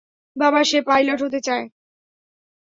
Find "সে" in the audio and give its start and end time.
0.63-0.79